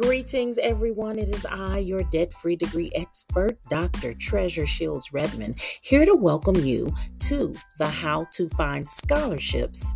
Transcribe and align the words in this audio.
Greetings, 0.00 0.58
everyone. 0.58 1.18
It 1.18 1.28
is 1.28 1.44
I, 1.44 1.78
your 1.78 2.04
debt 2.04 2.32
free 2.32 2.54
degree 2.54 2.88
expert, 2.94 3.58
Dr. 3.68 4.14
Treasure 4.14 4.64
Shields 4.64 5.12
Redmond, 5.12 5.60
here 5.82 6.04
to 6.04 6.14
welcome 6.14 6.54
you 6.54 6.94
to 7.26 7.56
the 7.80 7.88
How 7.88 8.28
to 8.34 8.48
Find 8.50 8.86
Scholarships 8.86 9.92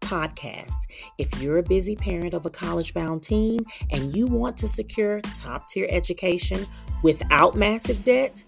podcast. 0.00 0.74
If 1.18 1.40
you're 1.40 1.58
a 1.58 1.62
busy 1.62 1.94
parent 1.94 2.34
of 2.34 2.46
a 2.46 2.50
college 2.50 2.94
bound 2.94 3.22
teen 3.22 3.60
and 3.92 4.12
you 4.12 4.26
want 4.26 4.56
to 4.56 4.66
secure 4.66 5.20
top 5.20 5.68
tier 5.68 5.86
education 5.88 6.66
without 7.04 7.54
massive 7.54 8.02
debt, 8.02 8.42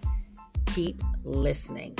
keep 0.66 1.00
listening. 1.22 1.96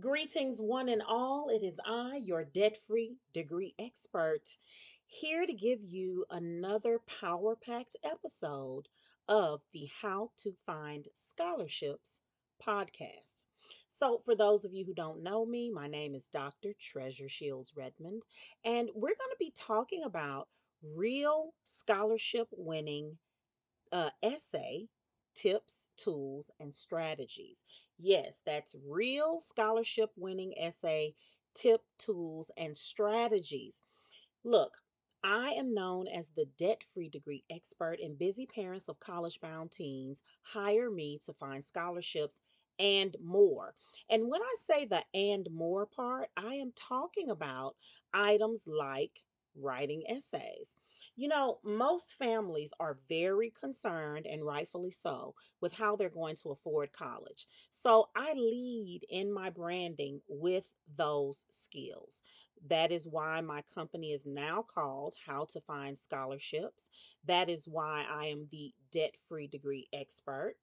Greetings, 0.00 0.58
one 0.58 0.88
and 0.88 1.02
all. 1.06 1.50
It 1.50 1.62
is 1.62 1.78
I, 1.84 2.16
your 2.16 2.44
debt 2.44 2.78
free 2.78 3.18
degree 3.34 3.74
expert, 3.78 4.56
here 5.04 5.44
to 5.44 5.52
give 5.52 5.80
you 5.82 6.24
another 6.30 6.98
power 7.20 7.56
packed 7.56 7.96
episode 8.02 8.88
of 9.28 9.60
the 9.74 9.90
How 10.00 10.30
to 10.38 10.54
Find 10.64 11.08
Scholarships 11.12 12.22
podcast. 12.66 13.44
So, 13.86 14.22
for 14.24 14.34
those 14.34 14.64
of 14.64 14.72
you 14.72 14.86
who 14.86 14.94
don't 14.94 15.22
know 15.22 15.44
me, 15.44 15.70
my 15.70 15.88
name 15.88 16.14
is 16.14 16.26
Dr. 16.26 16.72
Treasure 16.80 17.28
Shields 17.28 17.74
Redmond, 17.76 18.22
and 18.64 18.88
we're 18.94 19.08
going 19.08 19.30
to 19.30 19.36
be 19.38 19.52
talking 19.54 20.04
about 20.04 20.48
real 20.82 21.52
scholarship 21.64 22.48
winning 22.52 23.18
uh, 23.92 24.08
essay 24.22 24.88
tips, 25.34 25.90
tools, 25.96 26.50
and 26.60 26.74
strategies. 26.74 27.64
Yes, 27.98 28.40
that's 28.44 28.74
real 28.86 29.40
scholarship 29.40 30.10
winning 30.16 30.54
essay 30.58 31.14
tip, 31.54 31.82
tools, 31.98 32.50
and 32.56 32.76
strategies. 32.76 33.82
Look, 34.44 34.78
I 35.22 35.50
am 35.50 35.74
known 35.74 36.08
as 36.08 36.30
the 36.30 36.46
debt 36.58 36.82
free 36.82 37.08
degree 37.08 37.44
expert, 37.50 38.00
and 38.00 38.18
busy 38.18 38.46
parents 38.46 38.88
of 38.88 38.98
college 39.00 39.40
bound 39.40 39.70
teens 39.72 40.22
hire 40.42 40.90
me 40.90 41.18
to 41.26 41.32
find 41.32 41.62
scholarships 41.62 42.40
and 42.78 43.16
more. 43.20 43.74
And 44.10 44.28
when 44.28 44.42
I 44.42 44.54
say 44.58 44.84
the 44.84 45.04
and 45.14 45.48
more 45.52 45.86
part, 45.86 46.30
I 46.36 46.54
am 46.54 46.72
talking 46.72 47.30
about 47.30 47.76
items 48.12 48.66
like 48.66 49.22
writing 49.56 50.02
essays. 50.08 50.76
You 51.16 51.28
know, 51.28 51.58
most 51.64 52.14
families 52.16 52.72
are 52.80 52.96
very 53.08 53.50
concerned, 53.50 54.26
and 54.26 54.44
rightfully 54.44 54.90
so, 54.90 55.34
with 55.60 55.74
how 55.74 55.96
they're 55.96 56.08
going 56.08 56.36
to 56.42 56.50
afford 56.50 56.92
college. 56.92 57.46
So 57.70 58.08
I 58.16 58.32
lead 58.34 59.00
in 59.10 59.32
my 59.32 59.50
branding 59.50 60.20
with 60.28 60.72
those 60.96 61.46
skills. 61.50 62.22
That 62.68 62.92
is 62.92 63.08
why 63.08 63.40
my 63.40 63.62
company 63.62 64.12
is 64.12 64.24
now 64.26 64.62
called 64.62 65.14
How 65.26 65.46
to 65.50 65.60
Find 65.60 65.98
Scholarships. 65.98 66.90
That 67.24 67.48
is 67.48 67.66
why 67.66 68.04
I 68.08 68.26
am 68.26 68.44
the 68.50 68.72
debt 68.92 69.16
free 69.28 69.48
degree 69.48 69.88
expert. 69.92 70.54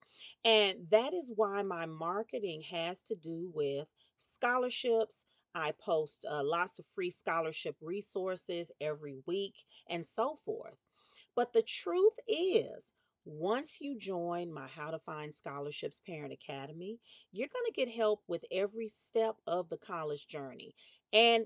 And 0.45 0.88
that 0.90 1.14
is 1.14 1.32
why 1.36 1.62
my 1.64 1.86
marketing 1.86 2.62
has 2.72 3.04
to 3.04 3.16
do 3.16 3.52
with 3.54 3.88
scholarships 4.17 5.26
I 5.55 5.72
post 5.72 6.25
uh, 6.30 6.44
lots 6.44 6.80
of 6.80 6.86
free 6.86 7.11
scholarship 7.11 7.75
resources 7.81 8.72
every 8.80 9.17
week 9.25 9.55
and 9.89 10.05
so 10.05 10.36
forth. 10.36 10.78
But 11.36 11.53
the 11.53 11.64
truth 11.64 12.17
is, 12.28 12.94
once 13.25 13.80
you 13.81 13.97
join 13.97 14.52
my 14.52 14.67
How 14.67 14.92
to 14.92 15.00
Find 15.00 15.33
Scholarships 15.33 16.02
Parent 16.05 16.33
Academy, 16.33 17.00
you're 17.31 17.47
going 17.47 17.66
to 17.67 17.86
get 17.86 17.94
help 17.94 18.22
with 18.27 18.44
every 18.52 18.88
step 18.88 19.36
of 19.45 19.70
the 19.70 19.77
college 19.77 20.27
journey. 20.27 20.73
And 21.14 21.45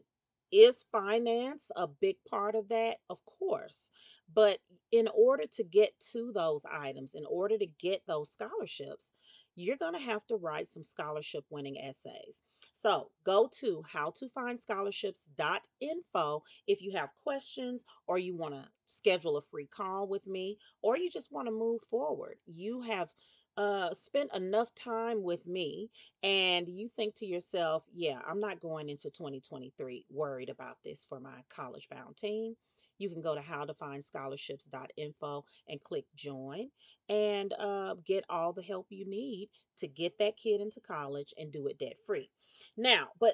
is 0.53 0.83
finance 0.83 1.71
a 1.75 1.87
big 1.87 2.17
part 2.29 2.53
of 2.55 2.69
that? 2.69 2.99
Of 3.09 3.19
course. 3.25 3.91
But 4.33 4.59
in 4.91 5.09
order 5.15 5.45
to 5.53 5.63
get 5.63 5.89
to 6.11 6.31
those 6.31 6.63
items, 6.71 7.15
in 7.15 7.25
order 7.25 7.57
to 7.57 7.65
get 7.65 8.03
those 8.07 8.31
scholarships, 8.31 9.11
you're 9.55 9.77
going 9.77 9.93
to 9.93 9.99
have 9.99 10.25
to 10.27 10.35
write 10.35 10.67
some 10.67 10.83
scholarship 10.83 11.45
winning 11.49 11.79
essays. 11.79 12.43
So 12.71 13.09
go 13.23 13.49
to 13.59 13.83
howtofindscholarships.info 13.93 16.43
if 16.67 16.81
you 16.81 16.91
have 16.93 17.11
questions 17.23 17.85
or 18.07 18.19
you 18.19 18.35
want 18.35 18.55
to 18.55 18.67
schedule 18.87 19.37
a 19.37 19.41
free 19.41 19.67
call 19.67 20.07
with 20.07 20.27
me 20.27 20.57
or 20.81 20.97
you 20.97 21.09
just 21.09 21.31
want 21.31 21.47
to 21.47 21.51
move 21.51 21.81
forward. 21.83 22.35
You 22.45 22.81
have 22.81 23.13
uh, 23.57 23.93
spent 23.93 24.33
enough 24.35 24.73
time 24.75 25.23
with 25.23 25.47
me 25.47 25.89
and 26.23 26.67
you 26.67 26.89
think 26.89 27.15
to 27.15 27.25
yourself, 27.25 27.85
yeah, 27.93 28.19
I'm 28.27 28.39
not 28.39 28.59
going 28.59 28.89
into 28.89 29.09
2023 29.09 30.05
worried 30.09 30.49
about 30.49 30.77
this 30.83 31.05
for 31.07 31.19
my 31.19 31.43
college 31.49 31.87
bound 31.89 32.17
teen 32.17 32.55
you 32.97 33.09
can 33.09 33.21
go 33.21 33.35
to 33.35 33.41
howtofindscholarships.info 33.41 35.45
and 35.67 35.83
click 35.83 36.05
join 36.15 36.69
and 37.09 37.53
uh, 37.59 37.95
get 38.05 38.23
all 38.29 38.53
the 38.53 38.61
help 38.61 38.87
you 38.89 39.09
need 39.09 39.49
to 39.77 39.87
get 39.87 40.17
that 40.19 40.37
kid 40.37 40.61
into 40.61 40.79
college 40.79 41.33
and 41.37 41.51
do 41.51 41.67
it 41.67 41.79
debt 41.79 41.97
free. 42.05 42.29
Now, 42.77 43.09
but 43.19 43.33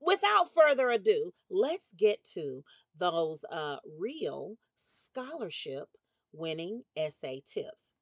without 0.00 0.50
further 0.50 0.88
ado, 0.90 1.32
let's 1.50 1.92
get 1.92 2.22
to 2.34 2.64
those 2.96 3.44
uh, 3.50 3.78
real 3.98 4.56
scholarship 4.76 5.88
winning 6.32 6.84
essay 6.96 7.42
tips. 7.44 7.94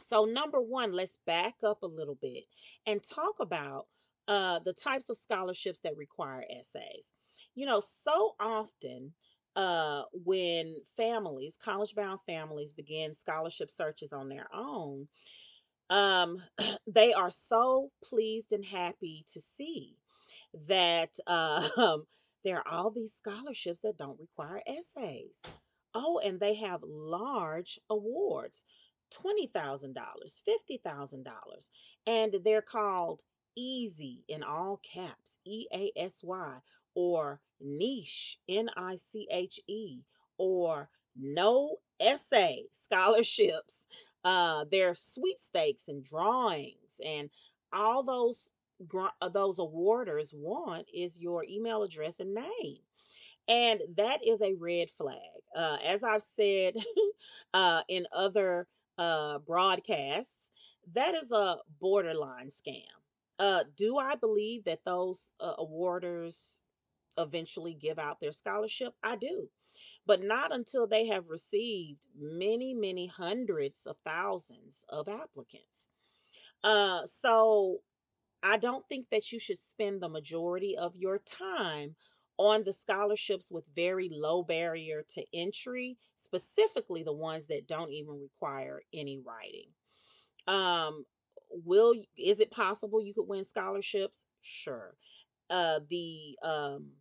So, 0.00 0.24
number 0.24 0.60
one, 0.60 0.92
let's 0.92 1.18
back 1.26 1.54
up 1.64 1.82
a 1.82 1.86
little 1.86 2.18
bit 2.20 2.44
and 2.86 3.00
talk 3.02 3.36
about 3.40 3.86
uh, 4.28 4.58
the 4.60 4.72
types 4.72 5.10
of 5.10 5.18
scholarships 5.18 5.80
that 5.80 5.96
require 5.96 6.44
essays. 6.50 7.12
You 7.54 7.66
know, 7.66 7.80
so 7.80 8.34
often 8.40 9.12
uh, 9.56 10.02
when 10.12 10.76
families, 10.96 11.58
college 11.62 11.94
bound 11.94 12.20
families, 12.22 12.72
begin 12.72 13.14
scholarship 13.14 13.70
searches 13.70 14.12
on 14.12 14.28
their 14.28 14.46
own, 14.54 15.08
um, 15.90 16.36
they 16.86 17.12
are 17.12 17.30
so 17.30 17.90
pleased 18.02 18.52
and 18.52 18.64
happy 18.64 19.24
to 19.32 19.40
see 19.40 19.96
that 20.68 21.10
um, 21.26 22.06
there 22.44 22.58
are 22.58 22.68
all 22.68 22.90
these 22.90 23.12
scholarships 23.12 23.82
that 23.82 23.98
don't 23.98 24.20
require 24.20 24.62
essays. 24.66 25.42
Oh, 25.94 26.20
and 26.24 26.40
they 26.40 26.54
have 26.54 26.80
large 26.82 27.78
awards 27.90 28.64
$20,000, 29.12 29.94
$50,000, 29.94 31.70
and 32.06 32.34
they're 32.44 32.62
called 32.62 33.22
easy 33.56 34.24
in 34.28 34.42
all 34.42 34.80
caps, 34.82 35.38
E 35.44 35.66
A 35.72 35.92
S 35.96 36.22
Y, 36.24 36.58
or 36.94 37.40
niche, 37.60 38.38
N 38.48 38.70
I 38.76 38.96
C 38.96 39.28
H 39.30 39.60
E, 39.68 40.02
or 40.38 40.88
no 41.16 41.76
essay 42.00 42.64
scholarships. 42.70 43.86
Uh, 44.24 44.64
they're 44.70 44.94
sweepstakes 44.94 45.88
and 45.88 46.04
drawings 46.04 47.00
and 47.04 47.28
all 47.72 48.02
those 48.02 48.52
uh, 49.20 49.28
those 49.28 49.58
awarders 49.60 50.34
want 50.34 50.86
is 50.92 51.20
your 51.20 51.44
email 51.48 51.82
address 51.82 52.20
and 52.20 52.34
name. 52.34 52.78
And 53.48 53.80
that 53.96 54.26
is 54.26 54.40
a 54.40 54.54
red 54.54 54.90
flag. 54.90 55.18
Uh, 55.56 55.78
as 55.84 56.02
I've 56.02 56.22
said 56.22 56.74
uh, 57.54 57.82
in 57.88 58.06
other 58.16 58.66
uh, 58.98 59.38
broadcasts, 59.38 60.50
that 60.92 61.14
is 61.14 61.32
a 61.32 61.56
borderline 61.80 62.48
scam. 62.48 62.82
Uh, 63.38 63.64
do 63.76 63.98
I 63.98 64.14
believe 64.14 64.64
that 64.64 64.84
those 64.84 65.34
uh, 65.40 65.54
awarders 65.56 66.60
eventually 67.18 67.74
give 67.74 67.98
out 67.98 68.20
their 68.20 68.32
scholarship? 68.32 68.94
I 69.02 69.16
do. 69.16 69.48
But 70.06 70.22
not 70.22 70.54
until 70.54 70.86
they 70.86 71.06
have 71.06 71.28
received 71.28 72.08
many, 72.18 72.74
many 72.74 73.06
hundreds 73.06 73.86
of 73.86 73.98
thousands 73.98 74.84
of 74.88 75.08
applicants. 75.08 75.90
Uh, 76.64 77.02
so 77.04 77.78
I 78.42 78.56
don't 78.56 78.88
think 78.88 79.06
that 79.10 79.30
you 79.32 79.38
should 79.38 79.58
spend 79.58 80.02
the 80.02 80.08
majority 80.08 80.76
of 80.76 80.96
your 80.96 81.18
time 81.18 81.94
on 82.38 82.64
the 82.64 82.72
scholarships 82.72 83.50
with 83.50 83.68
very 83.74 84.08
low 84.10 84.42
barrier 84.42 85.04
to 85.14 85.24
entry, 85.34 85.96
specifically 86.16 87.02
the 87.02 87.12
ones 87.12 87.46
that 87.46 87.68
don't 87.68 87.92
even 87.92 88.20
require 88.20 88.82
any 88.92 89.20
writing. 89.24 89.68
Um, 90.46 91.04
will 91.50 91.94
is 92.16 92.40
it 92.40 92.50
possible 92.50 93.02
you 93.02 93.14
could 93.14 93.28
win 93.28 93.44
scholarships? 93.44 94.26
Sure. 94.40 94.94
Uh, 95.50 95.80
the 95.88 96.36
um, 96.42 96.92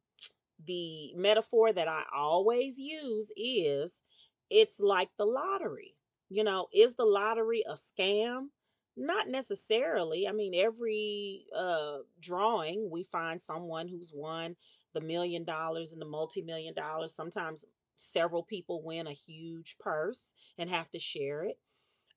the 0.65 1.13
metaphor 1.15 1.73
that 1.73 1.87
I 1.87 2.03
always 2.13 2.77
use 2.77 3.31
is 3.35 4.01
it's 4.49 4.79
like 4.79 5.09
the 5.17 5.25
lottery. 5.25 5.95
You 6.29 6.43
know, 6.43 6.67
is 6.73 6.95
the 6.95 7.05
lottery 7.05 7.63
a 7.67 7.73
scam? 7.73 8.47
Not 8.97 9.29
necessarily. 9.29 10.27
I 10.27 10.33
mean, 10.33 10.53
every 10.53 11.45
uh, 11.55 11.99
drawing 12.19 12.89
we 12.91 13.03
find 13.03 13.39
someone 13.39 13.87
who's 13.87 14.11
won 14.13 14.55
the 14.93 15.01
million 15.01 15.43
dollars 15.43 15.93
and 15.93 16.01
the 16.01 16.05
multi 16.05 16.41
million 16.41 16.73
dollars. 16.73 17.15
Sometimes 17.15 17.65
several 17.97 18.43
people 18.43 18.83
win 18.83 19.07
a 19.07 19.13
huge 19.13 19.75
purse 19.79 20.33
and 20.57 20.69
have 20.69 20.89
to 20.91 20.99
share 20.99 21.43
it 21.43 21.57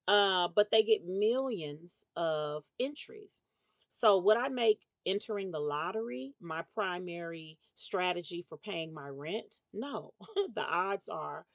uh, 0.07 0.49
but 0.55 0.71
they 0.71 0.83
get 0.83 1.07
millions 1.07 2.07
of 2.17 2.65
entries. 2.81 3.43
So 3.89 4.19
would 4.19 4.37
I 4.37 4.49
make 4.49 4.81
entering 5.07 5.51
the 5.51 5.61
lottery 5.61 6.35
my 6.41 6.63
primary 6.75 7.59
strategy 7.75 8.43
for 8.43 8.59
paying 8.59 8.93
my 8.93 9.09
rent? 9.09 9.61
No, 9.73 10.13
the 10.55 10.65
odds 10.65 11.09
are 11.09 11.47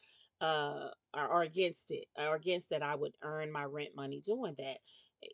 uh 0.41 0.87
are, 1.13 1.27
are 1.27 1.41
against 1.41 1.91
it 1.91 2.05
or 2.17 2.35
against 2.35 2.69
that 2.69 2.81
I 2.81 2.95
would 2.95 3.11
earn 3.23 3.51
my 3.51 3.65
rent 3.65 3.89
money 3.95 4.21
doing 4.21 4.55
that. 4.57 4.77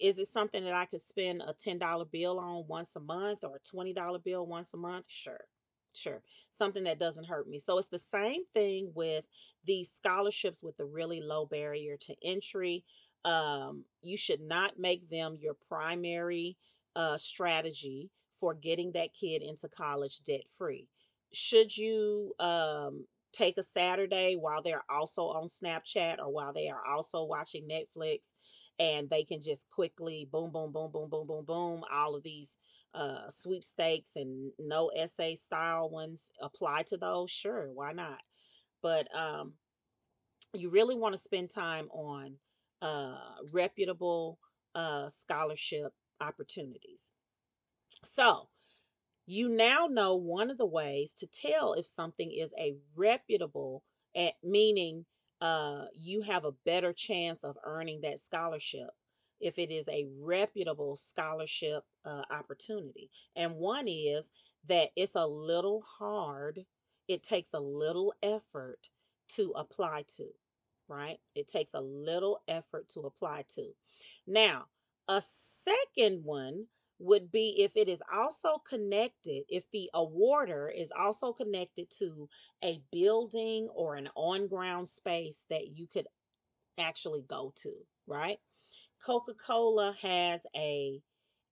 Is 0.01 0.17
it 0.17 0.25
something 0.27 0.63
that 0.63 0.73
I 0.73 0.85
could 0.85 1.01
spend 1.01 1.43
a 1.45 1.53
$10 1.53 2.05
bill 2.11 2.39
on 2.39 2.65
once 2.67 2.95
a 2.95 2.99
month 2.99 3.43
or 3.43 3.57
a 3.57 3.59
$20 3.59 4.17
bill 4.19 4.45
once 4.47 4.73
a 4.73 4.77
month? 4.77 5.05
Sure. 5.07 5.45
Sure. 5.95 6.21
Something 6.51 6.83
that 6.85 6.99
doesn't 6.99 7.25
hurt 7.27 7.47
me. 7.47 7.59
So 7.59 7.77
it's 7.77 7.87
the 7.87 7.99
same 7.99 8.45
thing 8.45 8.91
with 8.95 9.25
these 9.65 9.91
scholarships 9.91 10.63
with 10.63 10.77
the 10.77 10.85
really 10.85 11.21
low 11.21 11.45
barrier 11.45 11.97
to 12.01 12.15
entry. 12.23 12.83
Um, 13.23 13.85
you 14.01 14.17
should 14.17 14.41
not 14.41 14.79
make 14.79 15.09
them 15.09 15.37
your 15.39 15.55
primary 15.69 16.57
uh, 16.95 17.17
strategy 17.17 18.11
for 18.35 18.53
getting 18.53 18.91
that 18.93 19.13
kid 19.13 19.41
into 19.41 19.69
college 19.69 20.19
debt 20.25 20.47
free. 20.57 20.89
Should 21.33 21.75
you 21.77 22.33
um, 22.39 23.05
take 23.33 23.57
a 23.57 23.63
Saturday 23.63 24.35
while 24.35 24.61
they're 24.61 24.83
also 24.89 25.23
on 25.23 25.47
Snapchat 25.47 26.19
or 26.19 26.31
while 26.33 26.53
they 26.53 26.69
are 26.69 26.85
also 26.85 27.23
watching 27.25 27.67
Netflix 27.69 28.35
and 28.79 29.09
they 29.09 29.23
can 29.23 29.41
just 29.41 29.69
quickly 29.69 30.27
boom, 30.31 30.51
boom, 30.51 30.71
boom, 30.71 30.91
boom, 30.91 31.09
boom, 31.09 31.27
boom, 31.27 31.45
boom, 31.45 31.83
all 31.91 32.15
of 32.15 32.23
these 32.23 32.57
uh, 32.95 33.29
sweepstakes 33.29 34.15
and 34.15 34.51
no 34.59 34.89
essay 34.95 35.35
style 35.35 35.89
ones 35.89 36.31
apply 36.41 36.83
to 36.83 36.97
those? 36.97 37.29
Sure, 37.29 37.69
why 37.73 37.91
not? 37.91 38.19
But 38.81 39.07
um, 39.15 39.53
you 40.53 40.69
really 40.69 40.95
want 40.95 41.13
to 41.13 41.19
spend 41.19 41.49
time 41.49 41.89
on 41.91 42.35
uh, 42.81 43.17
reputable 43.51 44.39
uh, 44.73 45.07
scholarship 45.09 45.93
opportunities. 46.21 47.11
So, 48.03 48.49
you 49.27 49.49
now 49.49 49.87
know 49.89 50.15
one 50.15 50.51
of 50.51 50.57
the 50.57 50.65
ways 50.65 51.13
to 51.15 51.27
tell 51.27 51.73
if 51.73 51.85
something 51.85 52.31
is 52.31 52.53
a 52.59 52.75
reputable, 52.95 53.83
at, 54.15 54.33
meaning 54.43 55.05
uh, 55.41 55.85
you 55.95 56.21
have 56.21 56.45
a 56.45 56.53
better 56.65 56.93
chance 56.93 57.43
of 57.43 57.57
earning 57.63 58.01
that 58.01 58.19
scholarship 58.19 58.89
if 59.39 59.57
it 59.57 59.71
is 59.71 59.87
a 59.89 60.07
reputable 60.19 60.95
scholarship 60.95 61.83
uh, 62.05 62.23
opportunity. 62.31 63.09
And 63.35 63.55
one 63.55 63.87
is 63.87 64.31
that 64.67 64.89
it's 64.95 65.15
a 65.15 65.25
little 65.25 65.81
hard, 65.81 66.65
it 67.07 67.23
takes 67.23 67.53
a 67.53 67.59
little 67.59 68.13
effort 68.23 68.89
to 69.35 69.53
apply 69.55 70.05
to, 70.17 70.27
right? 70.87 71.17
It 71.35 71.47
takes 71.47 71.73
a 71.73 71.81
little 71.81 72.41
effort 72.47 72.89
to 72.89 73.01
apply 73.01 73.45
to. 73.55 73.71
Now, 74.27 74.65
a 75.07 75.21
second 75.21 76.23
one 76.23 76.65
would 76.99 77.31
be 77.31 77.55
if 77.59 77.75
it 77.75 77.89
is 77.89 78.01
also 78.13 78.57
connected, 78.57 79.43
if 79.49 79.69
the 79.71 79.89
awarder 79.93 80.69
is 80.73 80.91
also 80.97 81.33
connected 81.33 81.89
to 81.99 82.29
a 82.63 82.81
building 82.91 83.67
or 83.75 83.95
an 83.95 84.09
on 84.15 84.47
ground 84.47 84.87
space 84.87 85.45
that 85.49 85.75
you 85.75 85.87
could 85.87 86.07
actually 86.79 87.23
go 87.27 87.51
to, 87.55 87.73
right? 88.07 88.37
Coca 89.05 89.33
Cola 89.33 89.95
has 90.01 90.45
a 90.55 91.01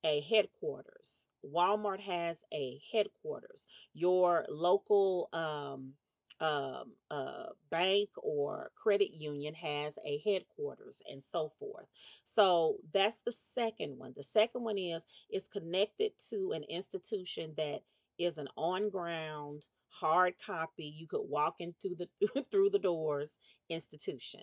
a 0.05 0.21
headquarters. 0.21 1.27
Walmart 1.45 2.01
has 2.01 2.43
a 2.53 2.81
headquarters. 2.91 3.67
Your 3.93 4.45
local 4.49 5.29
um, 5.31 5.93
um, 6.41 6.93
uh, 7.09 7.45
bank 7.71 8.09
or 8.17 8.71
credit 8.75 9.13
union 9.13 9.53
has 9.53 9.97
a 10.05 10.19
headquarters 10.25 11.01
and 11.09 11.23
so 11.23 11.49
forth. 11.57 11.85
So 12.25 12.77
that's 12.91 13.21
the 13.21 13.31
second 13.31 13.97
one. 13.97 14.13
The 14.15 14.23
second 14.23 14.63
one 14.63 14.77
is 14.77 15.05
it's 15.29 15.47
connected 15.47 16.11
to 16.31 16.51
an 16.51 16.63
institution 16.63 17.53
that 17.55 17.79
is 18.17 18.39
an 18.39 18.49
on 18.57 18.89
ground 18.89 19.65
hard 19.89 20.33
copy 20.43 20.85
you 20.85 21.07
could 21.07 21.21
walk 21.29 21.55
into 21.59 21.95
the 21.95 22.09
through 22.51 22.69
the 22.69 22.79
doors 22.79 23.37
institution 23.69 24.41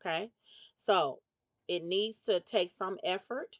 okay 0.00 0.28
so 0.74 1.20
it 1.68 1.84
needs 1.84 2.22
to 2.22 2.40
take 2.40 2.70
some 2.70 2.98
effort 3.04 3.58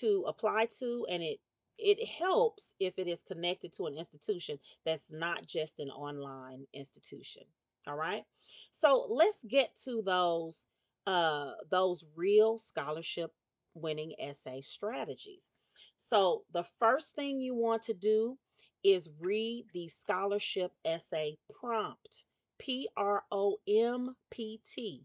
to 0.00 0.24
apply 0.26 0.66
to 0.78 1.06
and 1.10 1.22
it 1.22 1.38
it 1.78 2.06
helps 2.06 2.74
if 2.78 2.98
it 2.98 3.08
is 3.08 3.22
connected 3.22 3.72
to 3.72 3.86
an 3.86 3.96
institution 3.96 4.58
that's 4.84 5.12
not 5.12 5.46
just 5.46 5.80
an 5.80 5.90
online 5.90 6.66
institution 6.72 7.42
all 7.86 7.96
right? 7.96 8.24
So 8.70 9.06
let's 9.08 9.44
get 9.44 9.74
to 9.84 10.02
those 10.02 10.66
uh 11.06 11.52
those 11.70 12.04
real 12.14 12.58
scholarship 12.58 13.32
winning 13.74 14.12
essay 14.20 14.60
strategies. 14.60 15.50
So 15.96 16.44
the 16.52 16.62
first 16.62 17.16
thing 17.16 17.40
you 17.40 17.54
want 17.54 17.82
to 17.82 17.94
do 17.94 18.38
is 18.84 19.10
read 19.20 19.66
the 19.72 19.88
scholarship 19.88 20.72
essay 20.84 21.38
prompt 21.60 22.24
p 22.58 22.88
r 22.96 23.24
o 23.32 23.56
m 23.66 24.14
p 24.30 24.60
t 24.64 25.04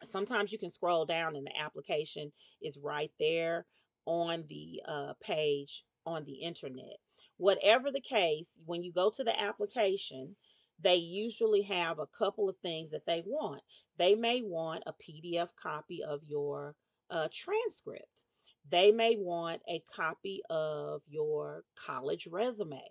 sometimes 0.03 0.51
you 0.51 0.58
can 0.58 0.70
scroll 0.70 1.06
down 1.06 1.36
and 1.36 1.46
the 1.46 1.60
application 1.60 2.32
is 2.62 2.80
right 2.82 3.12
there 3.20 3.65
on 4.06 4.44
the 4.50 4.82
uh, 4.88 5.13
page 5.22 5.84
on 6.05 6.25
the 6.25 6.34
internet. 6.41 6.98
Whatever 7.38 7.91
the 7.91 8.01
case, 8.01 8.60
when 8.65 8.84
you 8.84 8.91
go 8.91 9.10
to 9.10 9.24
the 9.24 9.39
application, 9.39 10.36
they 10.79 10.96
usually 10.96 11.62
have 11.63 12.00
a 12.00 12.08
couple 12.08 12.50
of 12.50 12.58
things 12.58 12.91
that 12.91 13.05
they 13.05 13.24
want. 13.25 13.62
They 13.98 14.15
may 14.15 14.41
want 14.41 14.84
a 14.88 14.93
PDF 14.93 15.50
copy 15.55 16.03
of 16.03 16.22
your 16.25 16.75
uh, 17.10 17.27
transcript. 17.34 18.25
They 18.70 18.91
may 18.91 19.15
want 19.17 19.62
a 19.70 19.84
copy 19.96 20.41
of 20.50 21.01
your 21.08 21.63
college 21.75 22.27
resume. 22.31 22.81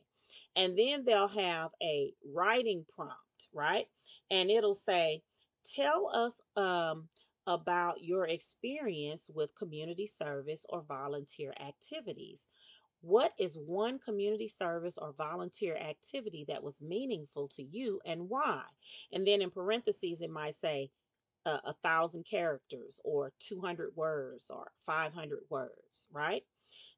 And 0.57 0.79
then 0.79 1.05
they'll 1.05 1.29
have 1.29 1.71
a 1.83 2.13
writing 2.25 2.85
prompt, 2.95 3.49
right? 3.53 3.87
And 4.31 4.51
it'll 4.51 4.75
say, 4.75 5.23
Tell 5.77 6.11
us 6.15 6.41
um, 6.57 7.09
about 7.47 8.03
your 8.03 8.27
experience 8.27 9.31
with 9.35 9.55
community 9.55 10.07
service 10.07 10.65
or 10.69 10.83
volunteer 10.83 11.53
activities. 11.61 12.49
What 13.03 13.33
is 13.39 13.57
one 13.57 13.99
community 13.99 14.49
service 14.49 14.99
or 14.99 15.13
volunteer 15.13 15.77
activity 15.77 16.45
that 16.49 16.63
was 16.63 16.83
meaningful 16.83 17.49
to 17.57 17.63
you 17.63 18.01
and 18.05 18.29
why? 18.29 18.63
And 19.13 19.27
then 19.27 19.41
in 19.41 19.51
parentheses, 19.51 20.21
it 20.21 20.31
might 20.31 20.55
say, 20.55 20.91
a, 21.47 21.61
a 21.65 21.73
thousand 21.73 22.25
characters 22.25 23.01
or 23.05 23.33
200 23.39 23.91
words 23.97 24.51
or 24.51 24.73
500 24.85 25.41
words, 25.49 26.09
right? 26.13 26.43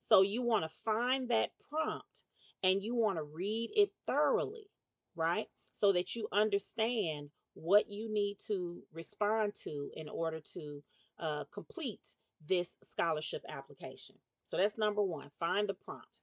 So 0.00 0.22
you 0.22 0.42
want 0.42 0.64
to 0.64 0.68
find 0.68 1.28
that 1.28 1.50
prompt 1.70 2.24
and 2.62 2.82
you 2.82 2.94
want 2.94 3.18
to 3.18 3.22
read 3.22 3.70
it 3.74 3.90
thoroughly, 4.06 4.68
right? 5.14 5.46
So 5.72 5.92
that 5.92 6.14
you 6.14 6.28
understand 6.32 7.30
what 7.54 7.88
you 7.88 8.12
need 8.12 8.38
to 8.46 8.82
respond 8.92 9.54
to 9.62 9.90
in 9.94 10.08
order 10.08 10.40
to 10.54 10.82
uh, 11.18 11.44
complete 11.52 12.16
this 12.46 12.76
scholarship 12.82 13.44
application. 13.48 14.16
So 14.44 14.56
that's 14.56 14.78
number 14.78 15.02
one 15.02 15.30
find 15.30 15.68
the 15.68 15.74
prompt. 15.74 16.20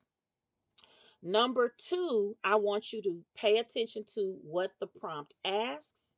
Number 1.21 1.73
two, 1.77 2.37
I 2.43 2.55
want 2.55 2.93
you 2.93 3.01
to 3.01 3.21
pay 3.35 3.57
attention 3.57 4.03
to 4.15 4.37
what 4.43 4.71
the 4.79 4.87
prompt 4.87 5.35
asks 5.43 6.15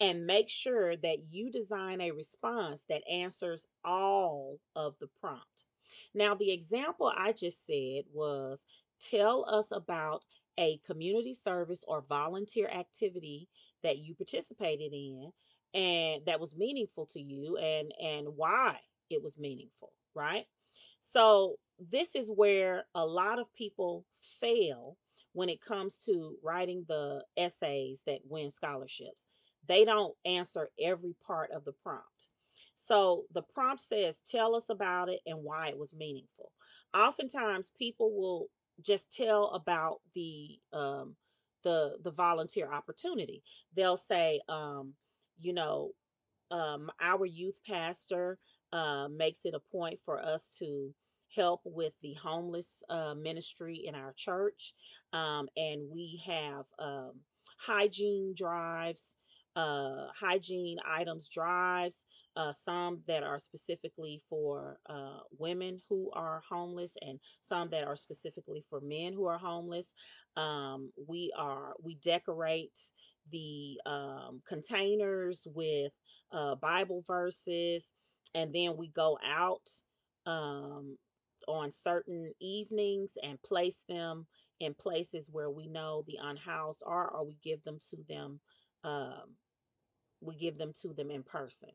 and 0.00 0.26
make 0.26 0.48
sure 0.48 0.96
that 0.96 1.18
you 1.30 1.50
design 1.50 2.00
a 2.00 2.10
response 2.10 2.84
that 2.88 3.08
answers 3.10 3.68
all 3.84 4.58
of 4.76 4.98
the 4.98 5.08
prompt. 5.20 5.64
Now, 6.14 6.34
the 6.34 6.52
example 6.52 7.12
I 7.16 7.32
just 7.32 7.64
said 7.66 8.04
was 8.12 8.66
tell 9.00 9.46
us 9.48 9.72
about 9.72 10.22
a 10.58 10.78
community 10.86 11.34
service 11.34 11.84
or 11.86 12.02
volunteer 12.02 12.68
activity 12.68 13.48
that 13.82 13.98
you 13.98 14.14
participated 14.14 14.92
in 14.92 15.32
and 15.74 16.24
that 16.26 16.38
was 16.38 16.56
meaningful 16.56 17.06
to 17.06 17.20
you 17.20 17.56
and 17.56 17.92
and 18.00 18.28
why 18.36 18.78
it 19.10 19.22
was 19.22 19.38
meaningful, 19.38 19.92
right? 20.14 20.46
So, 21.00 21.56
this 21.78 22.14
is 22.14 22.30
where 22.30 22.84
a 22.94 23.04
lot 23.04 23.38
of 23.38 23.52
people 23.54 24.04
fail 24.22 24.96
when 25.32 25.48
it 25.48 25.60
comes 25.60 25.98
to 26.06 26.36
writing 26.42 26.84
the 26.86 27.24
essays 27.36 28.04
that 28.06 28.20
win 28.28 28.50
scholarships. 28.50 29.26
They 29.66 29.84
don't 29.84 30.14
answer 30.24 30.70
every 30.80 31.14
part 31.26 31.50
of 31.50 31.64
the 31.64 31.72
prompt. 31.72 32.28
So 32.76 33.24
the 33.32 33.42
prompt 33.42 33.80
says, 33.80 34.20
tell 34.20 34.54
us 34.54 34.68
about 34.70 35.08
it 35.08 35.20
and 35.26 35.42
why 35.42 35.68
it 35.68 35.78
was 35.78 35.94
meaningful. 35.96 36.52
Oftentimes 36.94 37.72
people 37.78 38.12
will 38.14 38.48
just 38.82 39.12
tell 39.12 39.50
about 39.50 40.00
the 40.14 40.58
um 40.72 41.16
the 41.62 41.98
the 42.02 42.10
volunteer 42.10 42.70
opportunity. 42.70 43.42
They'll 43.74 43.96
say, 43.96 44.40
um, 44.48 44.94
you 45.38 45.52
know, 45.52 45.92
um, 46.50 46.90
our 47.00 47.24
youth 47.26 47.60
pastor 47.66 48.38
uh, 48.74 49.08
makes 49.08 49.46
it 49.46 49.54
a 49.54 49.76
point 49.76 49.98
for 50.04 50.20
us 50.20 50.56
to 50.58 50.92
help 51.34 51.60
with 51.64 51.92
the 52.02 52.14
homeless 52.14 52.82
uh, 52.90 53.14
ministry 53.14 53.82
in 53.84 53.94
our 53.94 54.12
church. 54.16 54.74
Um, 55.12 55.48
and 55.56 55.82
we 55.90 56.20
have 56.26 56.66
um, 56.78 57.12
hygiene 57.58 58.34
drives, 58.36 59.16
uh, 59.56 60.06
hygiene 60.18 60.78
items 60.86 61.28
drives, 61.28 62.04
uh, 62.36 62.52
some 62.52 63.02
that 63.06 63.22
are 63.22 63.38
specifically 63.38 64.20
for 64.28 64.78
uh, 64.88 65.20
women 65.38 65.80
who 65.88 66.10
are 66.12 66.42
homeless, 66.48 66.96
and 67.00 67.20
some 67.40 67.70
that 67.70 67.84
are 67.84 67.96
specifically 67.96 68.64
for 68.68 68.80
men 68.80 69.12
who 69.12 69.26
are 69.26 69.38
homeless. 69.38 69.94
Um, 70.36 70.90
we 71.08 71.32
are 71.36 71.74
we 71.82 71.94
decorate 71.96 72.78
the 73.30 73.80
um, 73.86 74.42
containers 74.46 75.46
with 75.54 75.92
uh, 76.32 76.56
Bible 76.56 77.02
verses, 77.06 77.92
and 78.34 78.54
then 78.54 78.76
we 78.76 78.88
go 78.88 79.18
out 79.24 79.68
um, 80.26 80.96
on 81.46 81.70
certain 81.70 82.32
evenings 82.40 83.16
and 83.22 83.42
place 83.42 83.84
them 83.88 84.26
in 84.60 84.74
places 84.74 85.30
where 85.32 85.50
we 85.50 85.66
know 85.66 86.04
the 86.06 86.18
unhoused 86.22 86.82
are, 86.86 87.08
or 87.10 87.26
we 87.26 87.36
give 87.42 87.62
them 87.64 87.78
to 87.90 87.96
them. 88.08 88.40
Um, 88.82 89.36
we 90.20 90.36
give 90.36 90.58
them 90.58 90.72
to 90.82 90.94
them 90.94 91.10
in 91.10 91.22
person. 91.22 91.70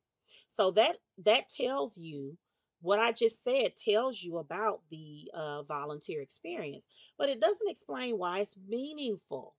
So 0.48 0.72
that 0.72 0.98
that 1.25 1.50
tells 1.50 1.98
you 1.98 2.38
what 2.82 3.00
I 3.00 3.12
just 3.12 3.44
said 3.44 3.75
tells 3.75 4.22
you 4.24 4.38
about 4.38 4.82
the 4.89 5.30
uh, 5.34 5.63
volunteer 5.63 6.22
experience, 6.22 6.88
but 7.18 7.30
it 7.30 7.42
doesn't 7.42 7.70
explain 7.70 8.18
why 8.18 8.39
it's 8.39 8.58
meaningful. 8.68 9.56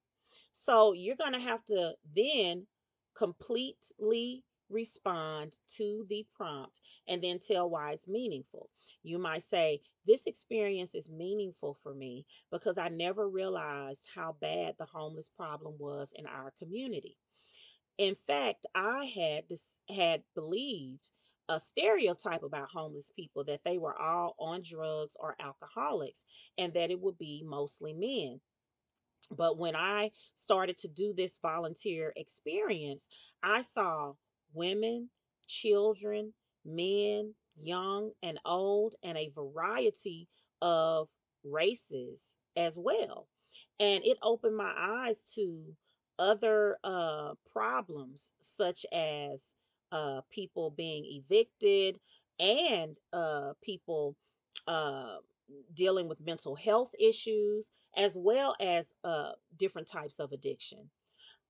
So 0.52 0.92
you're 0.92 1.16
going 1.16 1.34
to 1.34 1.40
have 1.40 1.64
to 1.66 1.92
then 2.16 2.66
completely 3.14 4.42
respond 4.70 5.56
to 5.76 6.06
the 6.08 6.26
prompt 6.34 6.80
and 7.08 7.22
then 7.22 7.38
tell 7.38 7.68
why 7.68 7.92
it's 7.92 8.08
meaningful. 8.08 8.70
You 9.02 9.18
might 9.18 9.42
say, 9.42 9.80
This 10.06 10.26
experience 10.26 10.94
is 10.94 11.10
meaningful 11.10 11.74
for 11.82 11.94
me 11.94 12.26
because 12.50 12.78
I 12.78 12.88
never 12.88 13.28
realized 13.28 14.08
how 14.14 14.36
bad 14.40 14.76
the 14.78 14.86
homeless 14.86 15.28
problem 15.28 15.74
was 15.78 16.12
in 16.16 16.26
our 16.26 16.52
community. 16.58 17.16
In 17.98 18.14
fact, 18.14 18.66
I 18.74 19.04
had 19.06 19.44
had 19.94 20.22
believed 20.34 21.10
a 21.48 21.58
stereotype 21.60 22.42
about 22.42 22.70
homeless 22.70 23.10
people 23.14 23.44
that 23.44 23.64
they 23.64 23.76
were 23.76 24.00
all 24.00 24.36
on 24.38 24.62
drugs 24.62 25.16
or 25.18 25.36
alcoholics 25.40 26.24
and 26.56 26.72
that 26.74 26.90
it 26.90 27.00
would 27.00 27.18
be 27.18 27.42
mostly 27.44 27.92
men. 27.92 28.40
But 29.30 29.58
when 29.58 29.76
I 29.76 30.12
started 30.34 30.78
to 30.78 30.88
do 30.88 31.12
this 31.12 31.38
volunteer 31.38 32.12
experience, 32.16 33.08
I 33.42 33.62
saw 33.62 34.14
women, 34.52 35.10
children, 35.46 36.32
men, 36.64 37.34
young 37.56 38.12
and 38.22 38.38
old, 38.44 38.94
and 39.02 39.18
a 39.18 39.30
variety 39.30 40.28
of 40.62 41.08
races 41.44 42.36
as 42.56 42.78
well. 42.78 43.28
And 43.78 44.04
it 44.04 44.18
opened 44.22 44.56
my 44.56 44.72
eyes 44.76 45.24
to 45.34 45.74
other 46.18 46.76
uh, 46.84 47.34
problems, 47.50 48.32
such 48.38 48.84
as 48.92 49.54
uh, 49.90 50.20
people 50.30 50.70
being 50.70 51.04
evicted 51.06 51.98
and 52.38 52.96
uh, 53.12 53.52
people 53.62 54.16
uh, 54.68 55.16
dealing 55.74 56.08
with 56.08 56.24
mental 56.24 56.54
health 56.54 56.92
issues, 57.00 57.72
as 57.96 58.16
well 58.16 58.54
as 58.60 58.94
uh, 59.02 59.32
different 59.56 59.88
types 59.88 60.20
of 60.20 60.32
addiction. 60.32 60.90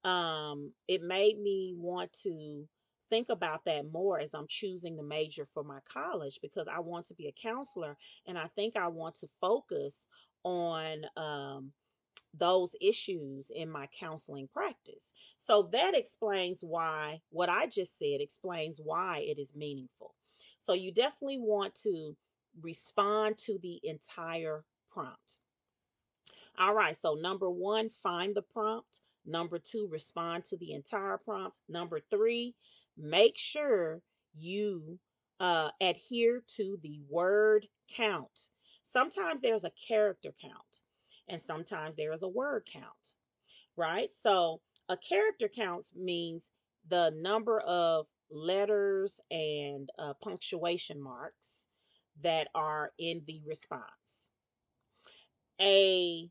Um, 0.04 0.72
it 0.88 1.02
made 1.02 1.38
me 1.38 1.74
want 1.76 2.12
to 2.22 2.66
think 3.10 3.28
about 3.28 3.64
that 3.66 3.90
more 3.92 4.20
as 4.20 4.34
I'm 4.34 4.46
choosing 4.48 4.96
the 4.96 5.02
major 5.02 5.44
for 5.44 5.64
my 5.64 5.80
college 5.92 6.38
because 6.40 6.68
I 6.68 6.80
want 6.80 7.06
to 7.06 7.14
be 7.14 7.26
a 7.26 7.32
counselor 7.32 7.96
and 8.26 8.38
I 8.38 8.46
think 8.46 8.76
I 8.76 8.88
want 8.88 9.16
to 9.16 9.26
focus 9.26 10.08
on 10.44 11.02
um, 11.16 11.72
those 12.32 12.76
issues 12.80 13.50
in 13.50 13.70
my 13.70 13.86
counseling 13.98 14.48
practice. 14.52 15.12
So 15.36 15.68
that 15.72 15.96
explains 15.96 16.62
why 16.62 17.20
what 17.30 17.48
I 17.48 17.66
just 17.66 17.98
said 17.98 18.20
explains 18.20 18.80
why 18.82 19.24
it 19.26 19.38
is 19.38 19.56
meaningful. 19.56 20.14
So 20.58 20.72
you 20.72 20.92
definitely 20.92 21.38
want 21.38 21.74
to 21.82 22.16
respond 22.62 23.38
to 23.38 23.58
the 23.62 23.80
entire 23.82 24.64
prompt. 24.88 25.38
All 26.58 26.74
right, 26.74 26.96
so 26.96 27.14
number 27.14 27.50
one, 27.50 27.88
find 27.88 28.34
the 28.34 28.42
prompt. 28.42 29.00
Number 29.24 29.58
two, 29.58 29.88
respond 29.90 30.44
to 30.44 30.56
the 30.56 30.72
entire 30.72 31.18
prompt. 31.18 31.60
Number 31.68 32.00
three, 32.10 32.54
make 33.00 33.36
sure 33.36 34.02
you 34.34 34.98
uh, 35.38 35.70
adhere 35.80 36.42
to 36.56 36.76
the 36.82 37.00
word 37.08 37.66
count. 37.94 38.48
Sometimes 38.82 39.40
there's 39.40 39.64
a 39.64 39.72
character 39.88 40.32
count 40.40 40.80
and 41.28 41.40
sometimes 41.40 41.96
there 41.96 42.12
is 42.12 42.22
a 42.22 42.28
word 42.28 42.68
count, 42.70 43.14
right? 43.76 44.12
So 44.12 44.60
a 44.88 44.96
character 44.96 45.48
count 45.48 45.84
means 45.96 46.50
the 46.88 47.12
number 47.16 47.60
of 47.60 48.06
letters 48.30 49.20
and 49.30 49.88
uh, 49.98 50.14
punctuation 50.22 51.00
marks 51.02 51.68
that 52.22 52.48
are 52.54 52.92
in 52.98 53.22
the 53.26 53.40
response. 53.46 54.30
A 55.60 56.28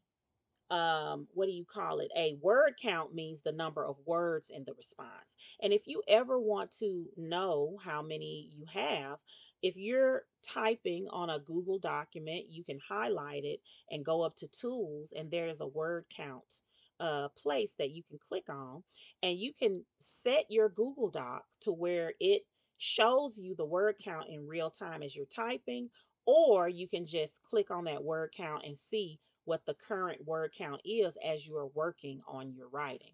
um, 0.70 1.28
what 1.34 1.48
do 1.48 1.52
you 1.52 1.66
call 1.66 2.00
it? 2.00 2.12
A 2.16 2.38
word 2.42 2.74
count 2.82 3.14
means 3.14 3.42
the 3.42 3.52
number 3.52 3.86
of 3.86 3.98
words 4.06 4.52
in 4.52 4.64
the 4.66 4.74
response. 4.74 5.36
And 5.62 5.74
if 5.74 5.88
you 5.88 6.04
ever 6.08 6.40
want 6.40 6.72
to 6.80 7.08
know 7.18 7.78
how 7.84 8.02
many 8.02 8.50
you 8.56 8.66
have, 8.74 9.20
if 9.62 9.76
you're 9.78 10.24
typing 10.44 11.08
on 11.12 11.30
a 11.30 11.40
Google 11.40 11.80
document, 11.80 12.46
you 12.50 12.64
can 12.64 12.80
highlight 12.88 13.44
it 13.44 13.62
and 13.90 14.06
go 14.06 14.22
up 14.22 14.36
to 14.38 14.48
tools, 14.48 15.14
and 15.18 15.32
there's 15.32 15.62
a 15.62 15.68
word 15.68 16.06
count 16.16 16.62
uh, 17.00 17.30
place 17.38 17.76
that 17.76 17.92
you 17.92 18.04
can 18.04 18.20
click 18.20 18.50
on, 18.50 18.84
and 19.24 19.38
you 19.38 19.54
can 19.54 19.84
set 20.00 20.46
your 20.50 20.70
Google 20.70 21.10
Doc 21.10 21.46
to 21.62 21.72
where 21.72 22.14
it 22.20 22.44
shows 22.78 23.38
you 23.38 23.56
the 23.56 23.66
word 23.66 23.96
count 24.04 24.28
in 24.30 24.48
real 24.48 24.70
time 24.70 25.04
as 25.04 25.16
you're 25.16 25.26
typing, 25.26 25.90
or 26.26 26.70
you 26.70 26.88
can 26.88 27.06
just 27.06 27.44
click 27.44 27.72
on 27.72 27.86
that 27.86 28.04
word 28.04 28.34
count 28.36 28.64
and 28.66 28.78
see 28.78 29.20
what 29.50 29.66
the 29.66 29.74
current 29.74 30.24
word 30.28 30.54
count 30.56 30.80
is 30.86 31.18
as 31.26 31.48
you 31.48 31.58
are 31.58 31.66
working 31.66 32.22
on 32.28 32.54
your 32.54 32.70
writing. 32.70 33.14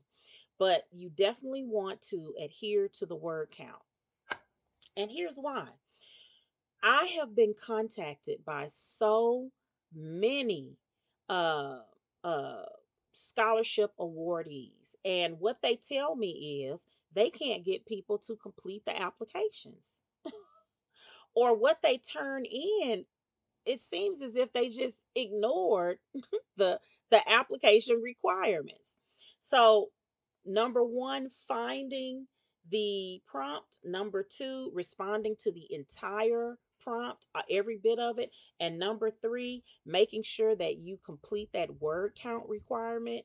But 0.59 0.83
you 0.91 1.09
definitely 1.09 1.63
want 1.63 2.01
to 2.09 2.33
adhere 2.43 2.89
to 2.99 3.05
the 3.05 3.15
word 3.15 3.51
count. 3.51 3.81
And 4.97 5.09
here's 5.09 5.37
why 5.37 5.67
I 6.83 7.05
have 7.19 7.37
been 7.37 7.53
contacted 7.65 8.43
by 8.45 8.65
so 8.67 9.49
many 9.93 10.77
uh, 11.29 11.79
uh, 12.25 12.63
scholarship 13.13 13.91
awardees, 13.97 14.95
and 15.05 15.39
what 15.39 15.61
they 15.61 15.77
tell 15.77 16.17
me 16.17 16.65
is 16.65 16.87
they 17.13 17.29
can't 17.29 17.63
get 17.63 17.85
people 17.85 18.17
to 18.19 18.35
complete 18.35 18.83
the 18.83 19.01
applications. 19.01 20.01
or 21.35 21.57
what 21.57 21.81
they 21.81 21.97
turn 21.97 22.43
in, 22.45 23.05
it 23.65 23.79
seems 23.79 24.21
as 24.21 24.35
if 24.35 24.51
they 24.53 24.69
just 24.69 25.05
ignored 25.15 25.97
the 26.57 26.79
the 27.11 27.29
application 27.29 28.01
requirements. 28.03 28.97
So, 29.39 29.89
number 30.45 30.83
1, 30.83 31.29
finding 31.29 32.27
the 32.69 33.21
prompt, 33.25 33.79
number 33.83 34.23
2, 34.27 34.71
responding 34.73 35.35
to 35.39 35.51
the 35.51 35.67
entire 35.69 36.57
prompt, 36.79 37.27
uh, 37.35 37.41
every 37.49 37.77
bit 37.77 37.99
of 37.99 38.17
it, 38.19 38.31
and 38.59 38.79
number 38.79 39.09
3, 39.09 39.63
making 39.85 40.23
sure 40.23 40.55
that 40.55 40.77
you 40.77 40.97
complete 41.05 41.49
that 41.53 41.81
word 41.81 42.13
count 42.15 42.47
requirement. 42.47 43.23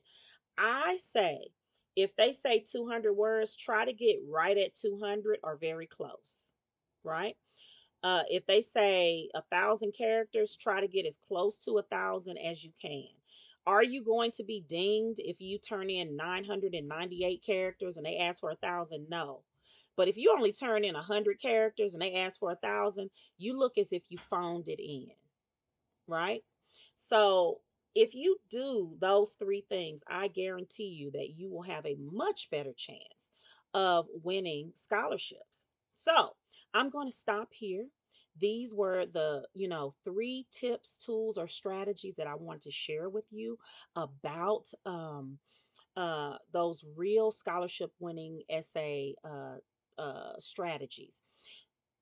I 0.57 0.97
say 0.97 1.49
if 1.95 2.15
they 2.15 2.31
say 2.31 2.59
200 2.59 3.13
words, 3.13 3.55
try 3.55 3.85
to 3.85 3.93
get 3.93 4.17
right 4.29 4.57
at 4.57 4.73
200 4.73 5.39
or 5.43 5.57
very 5.57 5.87
close, 5.87 6.53
right? 7.03 7.35
Uh, 8.03 8.23
if 8.29 8.45
they 8.45 8.61
say 8.61 9.29
a 9.35 9.41
thousand 9.51 9.93
characters, 9.97 10.55
try 10.55 10.81
to 10.81 10.87
get 10.87 11.05
as 11.05 11.19
close 11.27 11.59
to 11.59 11.77
a 11.77 11.83
thousand 11.83 12.37
as 12.37 12.63
you 12.63 12.71
can. 12.81 13.07
Are 13.67 13.83
you 13.83 14.03
going 14.03 14.31
to 14.31 14.43
be 14.43 14.63
dinged 14.67 15.19
if 15.19 15.39
you 15.39 15.59
turn 15.59 15.89
in 15.89 16.15
998 16.15 17.43
characters 17.45 17.97
and 17.97 18.05
they 18.05 18.17
ask 18.17 18.39
for 18.39 18.49
a 18.49 18.55
thousand? 18.55 19.07
No. 19.09 19.43
But 19.95 20.07
if 20.07 20.17
you 20.17 20.33
only 20.35 20.51
turn 20.51 20.83
in 20.83 20.95
100 20.95 21.39
characters 21.39 21.93
and 21.93 22.01
they 22.01 22.15
ask 22.15 22.39
for 22.39 22.51
a 22.51 22.55
thousand, 22.55 23.11
you 23.37 23.57
look 23.57 23.77
as 23.77 23.93
if 23.93 24.03
you 24.09 24.17
phoned 24.17 24.67
it 24.67 24.81
in, 24.81 25.09
right? 26.07 26.41
So 26.95 27.59
if 27.93 28.15
you 28.15 28.37
do 28.49 28.95
those 28.99 29.33
three 29.33 29.63
things, 29.67 30.03
I 30.07 30.27
guarantee 30.27 30.87
you 30.87 31.11
that 31.11 31.31
you 31.31 31.49
will 31.51 31.63
have 31.63 31.85
a 31.85 31.97
much 31.99 32.49
better 32.49 32.73
chance 32.73 33.31
of 33.73 34.07
winning 34.23 34.71
scholarships. 34.73 35.67
So 35.93 36.35
I'm 36.73 36.89
going 36.89 37.07
to 37.07 37.13
stop 37.13 37.49
here. 37.51 37.87
These 38.37 38.73
were 38.73 39.05
the, 39.05 39.47
you 39.53 39.67
know, 39.67 39.93
three 40.03 40.45
tips, 40.51 40.97
tools, 40.97 41.37
or 41.37 41.47
strategies 41.47 42.15
that 42.15 42.27
I 42.27 42.35
wanted 42.35 42.61
to 42.63 42.71
share 42.71 43.09
with 43.09 43.25
you 43.29 43.57
about 43.95 44.67
um, 44.85 45.37
uh, 45.97 46.37
those 46.53 46.85
real 46.95 47.29
scholarship 47.31 47.91
winning 47.99 48.41
essay 48.49 49.15
uh, 49.25 49.57
uh, 49.97 50.33
strategies. 50.39 51.23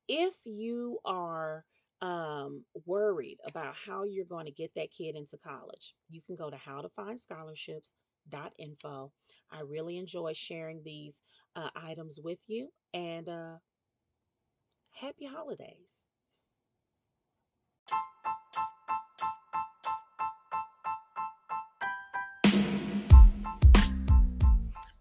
If 0.08 0.36
you 0.46 1.00
are 1.04 1.66
um, 2.02 2.64
worried 2.86 3.38
about 3.48 3.76
how 3.76 4.04
you're 4.04 4.26
going 4.26 4.46
to 4.46 4.52
get 4.52 4.72
that 4.76 4.92
kid 4.92 5.16
into 5.16 5.38
college, 5.38 5.96
you 6.10 6.22
can 6.22 6.36
go 6.36 6.50
to 6.50 6.58
How 6.58 6.82
to 6.82 6.90
Find 6.90 7.20
Scholarships 7.20 7.96
dot 8.30 8.54
info. 8.60 9.12
I 9.52 9.62
really 9.62 9.98
enjoy 9.98 10.34
sharing 10.34 10.84
these 10.84 11.24
uh, 11.56 11.70
items 11.76 12.20
with 12.24 12.40
you 12.48 12.70
and 12.94 13.28
uh, 13.28 13.56
happy 15.00 15.26
holidays. 15.26 16.04